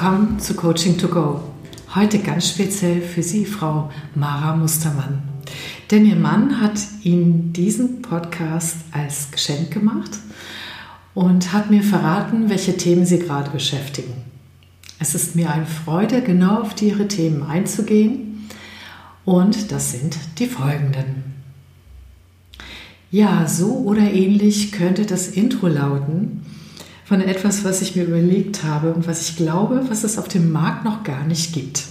[0.00, 1.40] Willkommen zu Coaching to Go.
[1.92, 5.24] Heute ganz speziell für Sie, Frau Mara Mustermann.
[5.90, 10.12] Denn Ihr Mann hat Ihnen diesen Podcast als Geschenk gemacht
[11.14, 14.12] und hat mir verraten, welche Themen Sie gerade beschäftigen.
[15.00, 18.48] Es ist mir eine Freude, genau auf Ihre Themen einzugehen.
[19.24, 21.24] Und das sind die folgenden.
[23.10, 26.44] Ja, so oder ähnlich könnte das Intro lauten
[27.08, 30.52] von etwas, was ich mir überlegt habe und was ich glaube, was es auf dem
[30.52, 31.84] Markt noch gar nicht gibt.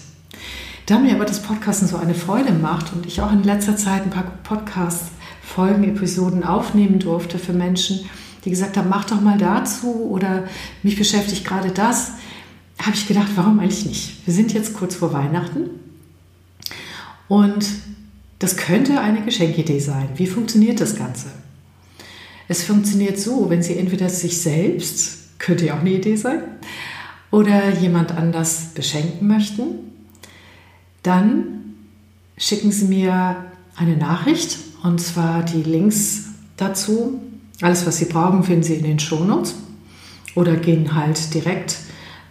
[0.86, 4.04] Da mir aber das Podcasten so eine Freude macht und ich auch in letzter Zeit
[4.04, 8.08] ein paar Podcast-Folgen, Episoden aufnehmen durfte für Menschen,
[8.46, 10.44] die gesagt haben, mach doch mal dazu oder
[10.84, 12.12] mich beschäftigt gerade das,
[12.80, 14.28] habe ich gedacht, warum eigentlich nicht?
[14.28, 15.72] Wir sind jetzt kurz vor Weihnachten
[17.28, 17.66] und
[18.38, 20.10] das könnte eine Geschenkidee sein.
[20.16, 21.26] Wie funktioniert das Ganze?
[22.48, 26.42] Es funktioniert so, wenn Sie entweder sich selbst, könnte ja auch eine Idee sein,
[27.30, 29.66] oder jemand anders beschenken möchten,
[31.04, 31.76] dann
[32.38, 33.44] schicken Sie mir
[33.76, 37.20] eine Nachricht und zwar die Links dazu.
[37.62, 39.56] Alles, was Sie brauchen, finden Sie in den Shownotes
[40.36, 41.76] oder gehen halt direkt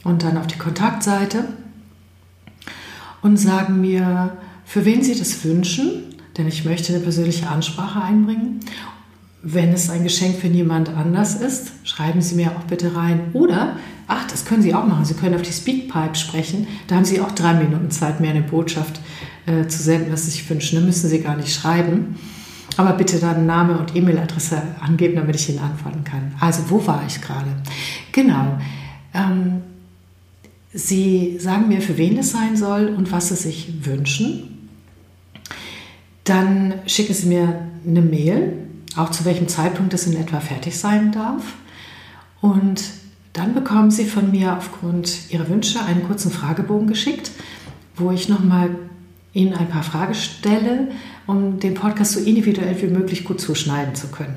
[0.04, 1.44] und dann auf die Kontaktseite
[3.22, 4.36] und sagen mir,
[4.74, 8.60] für wen Sie das wünschen, denn ich möchte eine persönliche Ansprache einbringen.
[9.44, 13.20] Wenn es ein Geschenk für jemand anders ist, schreiben Sie mir auch bitte rein.
[13.34, 13.76] Oder,
[14.08, 15.06] ach, das können Sie auch machen.
[15.06, 16.66] Sie können auf die Speakpipe sprechen.
[16.88, 19.00] Da haben Sie auch drei Minuten Zeit, mir eine Botschaft
[19.46, 20.80] äh, zu senden, was Sie sich wünschen.
[20.80, 22.16] Da müssen Sie gar nicht schreiben.
[22.76, 26.34] Aber bitte dann Name und E-Mail-Adresse angeben, damit ich Ihnen antworten kann.
[26.40, 27.52] Also, wo war ich gerade?
[28.12, 28.58] Genau.
[29.14, 29.62] Ähm,
[30.74, 34.50] Sie sagen mir, für wen es sein soll und was Sie sich wünschen.
[36.24, 38.54] Dann schicken Sie mir eine Mail,
[38.96, 41.44] auch zu welchem Zeitpunkt es in etwa fertig sein darf.
[42.42, 42.84] Und
[43.34, 47.32] dann bekommen Sie von mir aufgrund Ihrer Wünsche einen kurzen Fragebogen geschickt,
[47.96, 48.76] wo ich nochmal
[49.34, 50.92] Ihnen ein paar Fragen stelle,
[51.26, 54.36] um den Podcast so individuell wie möglich gut zuschneiden zu können.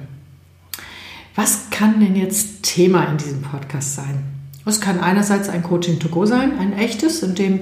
[1.35, 4.25] Was kann denn jetzt Thema in diesem Podcast sein?
[4.65, 7.61] Es kann einerseits ein Coaching to go sein, ein echtes, in dem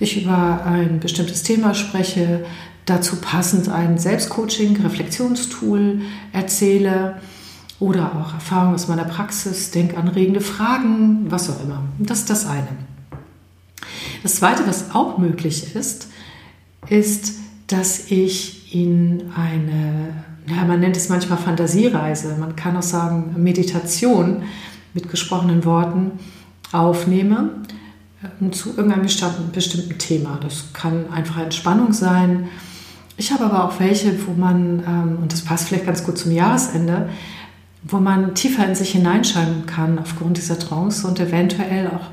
[0.00, 2.44] ich über ein bestimmtes Thema spreche,
[2.86, 6.00] dazu passend ein Selbstcoaching, Reflexionstool
[6.32, 7.20] erzähle
[7.78, 11.84] oder auch Erfahrungen aus meiner Praxis, denkanregende Fragen, was auch immer.
[11.98, 12.68] Das ist das eine.
[14.22, 16.08] Das zweite, was auch möglich ist,
[16.88, 17.34] ist,
[17.66, 24.42] dass ich in eine, ja, man nennt es manchmal Fantasiereise, man kann auch sagen Meditation
[24.94, 26.12] mit gesprochenen Worten
[26.72, 27.50] aufnehme
[28.50, 29.06] zu irgendeinem
[29.52, 30.38] bestimmten Thema.
[30.42, 32.48] Das kann einfach Entspannung sein,
[33.20, 36.32] ich habe aber auch welche, wo man, ähm, und das passt vielleicht ganz gut zum
[36.32, 37.10] Jahresende,
[37.82, 42.06] wo man tiefer in sich hineinschauen kann aufgrund dieser Trance und eventuell auch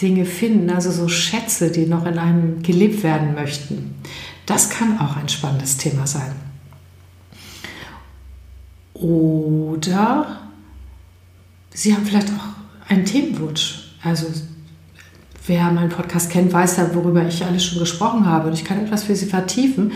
[0.00, 3.96] Dinge finden, also so Schätze, die noch in einem gelebt werden möchten.
[4.46, 6.30] Das kann auch ein spannendes Thema sein.
[8.94, 10.38] Oder
[11.74, 13.96] Sie haben vielleicht auch einen Themenwunsch.
[14.04, 14.26] Also
[15.46, 18.48] Wer meinen Podcast kennt, weiß ja, worüber ich alles schon gesprochen habe.
[18.48, 19.92] Und ich kann etwas für Sie vertiefen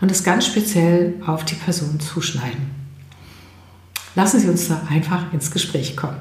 [0.00, 2.70] und es ganz speziell auf die Person zuschneiden.
[4.14, 6.16] Lassen Sie uns da einfach ins Gespräch kommen.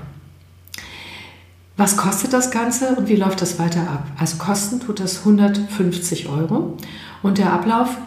[1.77, 4.07] Was kostet das Ganze und wie läuft das weiter ab?
[4.17, 6.77] Also kosten tut das 150 Euro
[7.21, 7.97] und der Ablauf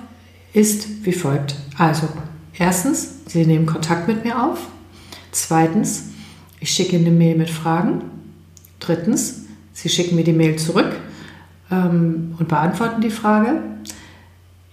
[0.52, 1.54] ist wie folgt.
[1.76, 2.08] Also
[2.54, 4.58] erstens, Sie nehmen Kontakt mit mir auf.
[5.32, 6.04] Zweitens,
[6.60, 8.02] ich schicke Ihnen eine Mail mit Fragen.
[8.80, 9.47] Drittens,
[9.80, 10.96] Sie schicken mir die Mail zurück
[11.70, 13.62] ähm, und beantworten die Frage.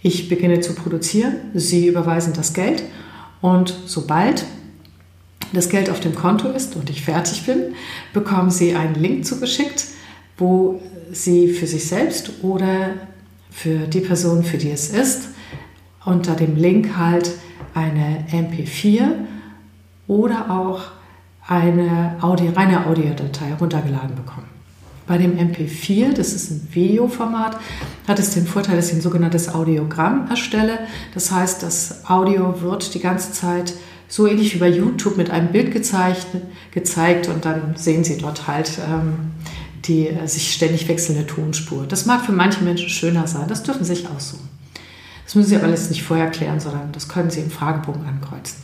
[0.02, 2.82] Ich beginne zu produzieren, Sie überweisen das Geld
[3.40, 4.46] und sobald
[5.54, 7.76] das Geld auf dem Konto ist und ich fertig bin,
[8.14, 9.86] bekommen Sie einen Link zugeschickt,
[10.40, 12.96] wo Sie für sich selbst oder
[13.52, 15.30] für die Person, für die es ist,
[16.04, 17.30] unter dem Link halt
[17.76, 19.12] eine MP4
[20.08, 20.82] oder auch
[21.48, 24.55] eine Audio, reine Audiodatei runtergeladen bekommen.
[25.08, 27.60] Bei dem MP4, das ist ein Videoformat,
[28.08, 30.80] hat es den Vorteil, dass ich ein sogenanntes Audiogramm erstelle.
[31.14, 33.74] Das heißt, das Audio wird die ganze Zeit
[34.08, 36.26] so ähnlich wie bei YouTube mit einem Bild gezeigt,
[36.72, 39.32] gezeigt und dann sehen Sie dort halt ähm,
[39.88, 41.86] die äh, sich ständig wechselnde Tonspur.
[41.88, 44.50] Das mag für manche Menschen schöner sein, das dürfen Sie sich aussuchen.
[45.26, 48.58] Das müssen Sie aber alles nicht vorher klären, sondern das können Sie im Fragebogen ankreuzen.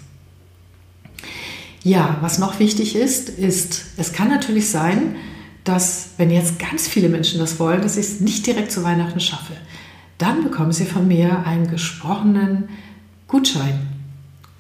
[1.84, 5.16] Ja, was noch wichtig ist, ist, es kann natürlich sein,
[5.64, 9.20] dass, wenn jetzt ganz viele Menschen das wollen, dass ich es nicht direkt zu Weihnachten
[9.20, 9.54] schaffe.
[10.18, 12.70] Dann bekommen Sie von mir einen gesprochenen
[13.28, 13.88] Gutschein,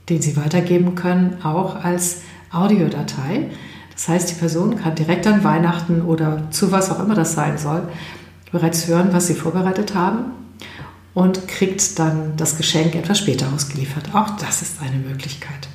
[0.09, 2.21] den Sie weitergeben können, auch als
[2.51, 3.49] Audiodatei.
[3.93, 7.57] Das heißt, die Person kann direkt an Weihnachten oder zu was auch immer das sein
[7.57, 7.87] soll,
[8.51, 10.31] bereits hören, was sie vorbereitet haben
[11.13, 14.13] und kriegt dann das Geschenk etwas später ausgeliefert.
[14.13, 15.67] Auch das ist eine Möglichkeit.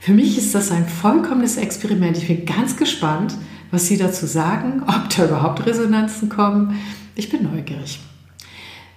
[0.00, 2.16] Für mich ist das ein vollkommenes Experiment.
[2.16, 3.34] Ich bin ganz gespannt,
[3.70, 6.78] was Sie dazu sagen, ob da überhaupt Resonanzen kommen.
[7.14, 8.00] Ich bin neugierig.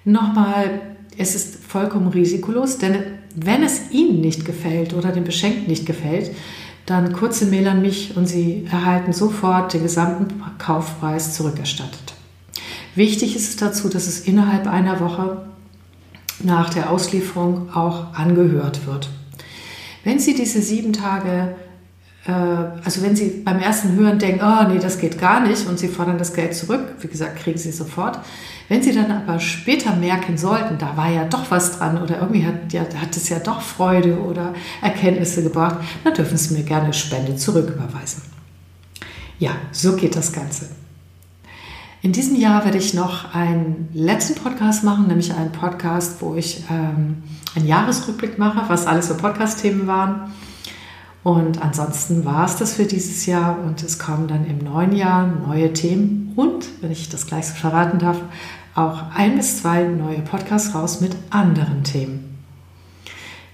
[0.05, 0.81] Nochmal,
[1.17, 2.97] es ist vollkommen risikolos, denn
[3.35, 6.31] wenn es Ihnen nicht gefällt oder dem Beschenkten nicht gefällt,
[6.85, 12.13] dann kurze Mail an mich und Sie erhalten sofort den gesamten Kaufpreis zurückerstattet.
[12.95, 15.45] Wichtig ist es dazu, dass es innerhalb einer Woche
[16.43, 19.09] nach der Auslieferung auch angehört wird.
[20.03, 21.55] Wenn Sie diese sieben Tage
[22.31, 25.89] also wenn Sie beim ersten Hören denken, oh nee, das geht gar nicht und Sie
[25.89, 28.19] fordern das Geld zurück, wie gesagt, kriegen Sie sofort.
[28.69, 32.45] Wenn Sie dann aber später merken sollten, da war ja doch was dran oder irgendwie
[32.45, 36.93] hat, ja, hat es ja doch Freude oder Erkenntnisse gebracht, dann dürfen Sie mir gerne
[36.93, 38.21] Spende zurücküberweisen.
[39.39, 40.67] Ja, so geht das Ganze.
[42.01, 46.63] In diesem Jahr werde ich noch einen letzten Podcast machen, nämlich einen Podcast, wo ich
[46.69, 47.23] ähm,
[47.55, 50.31] einen Jahresrückblick mache, was alles so Podcast-Themen waren.
[51.23, 53.57] Und ansonsten war es das für dieses Jahr.
[53.59, 56.33] Und es kommen dann im neuen Jahr neue Themen.
[56.35, 58.17] Und, wenn ich das gleich so verraten darf,
[58.75, 62.37] auch ein bis zwei neue Podcasts raus mit anderen Themen.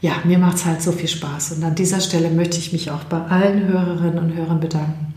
[0.01, 1.53] Ja, mir macht es halt so viel Spaß.
[1.53, 5.09] Und an dieser Stelle möchte ich mich auch bei allen Hörerinnen und Hörern bedanken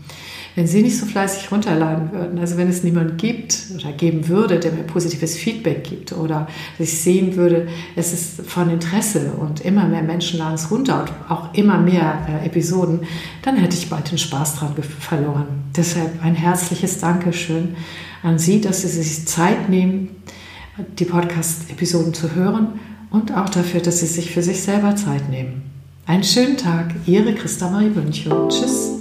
[0.55, 4.59] wenn Sie nicht so fleißig runterladen würden, also wenn es niemand gibt oder geben würde,
[4.59, 6.47] der mir positives Feedback gibt oder
[6.77, 11.01] dass ich sehen würde, es ist von Interesse und immer mehr Menschen laden es runter
[11.01, 13.01] und auch immer mehr äh, Episoden,
[13.41, 15.47] dann hätte ich bald den Spaß dran verloren.
[15.75, 17.75] Deshalb ein herzliches Dankeschön
[18.21, 20.09] an Sie, dass Sie sich Zeit nehmen,
[20.99, 22.79] die Podcast-Episoden zu hören
[23.09, 25.63] und auch dafür, dass Sie sich für sich selber Zeit nehmen.
[26.05, 28.49] Einen schönen Tag, Ihre Christa Marie Münchow.
[28.49, 28.92] Tschüss.